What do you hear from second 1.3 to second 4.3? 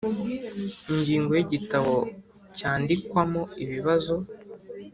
ya Igitabo cyandikwamo ibibazo